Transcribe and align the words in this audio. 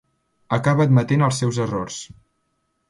Acaba 0.57 0.87
admetent 0.89 1.27
els 1.27 1.41
seus 1.43 1.61
errors. 1.67 2.01